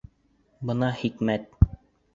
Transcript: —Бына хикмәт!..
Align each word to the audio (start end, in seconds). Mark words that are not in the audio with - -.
—Бына 0.71 0.91
хикмәт!.. 1.03 1.49